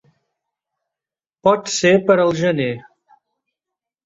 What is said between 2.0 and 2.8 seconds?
per al gener?